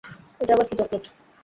এটা 0.39 0.51
আবার 0.55 0.65
কি 0.69 0.75
চকলেট? 0.79 1.03